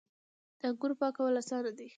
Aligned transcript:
د 0.59 0.61
انګورو 0.69 0.99
پاکول 1.01 1.33
اسانه 1.41 1.71
دي. 1.77 1.87